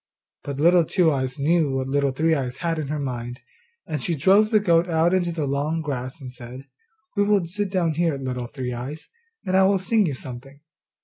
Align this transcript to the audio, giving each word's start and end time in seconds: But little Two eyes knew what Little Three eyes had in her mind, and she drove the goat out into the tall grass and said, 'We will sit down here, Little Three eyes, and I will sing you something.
But 0.43 0.57
little 0.59 0.83
Two 0.83 1.11
eyes 1.11 1.37
knew 1.37 1.75
what 1.75 1.87
Little 1.87 2.11
Three 2.11 2.33
eyes 2.33 2.57
had 2.57 2.79
in 2.79 2.87
her 2.87 2.97
mind, 2.97 3.39
and 3.85 4.01
she 4.01 4.15
drove 4.15 4.49
the 4.49 4.59
goat 4.59 4.89
out 4.89 5.13
into 5.13 5.31
the 5.31 5.45
tall 5.45 5.79
grass 5.79 6.19
and 6.19 6.31
said, 6.33 6.65
'We 7.15 7.25
will 7.25 7.45
sit 7.45 7.69
down 7.69 7.93
here, 7.93 8.17
Little 8.17 8.47
Three 8.47 8.73
eyes, 8.73 9.09
and 9.45 9.55
I 9.55 9.63
will 9.65 9.77
sing 9.77 10.07
you 10.07 10.15
something. 10.15 10.59